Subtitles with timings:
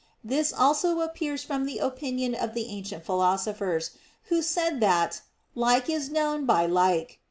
[0.23, 3.91] This also appears from the opinion of the ancient philosophers,
[4.29, 5.21] who said that
[5.53, 7.19] "like is known by like."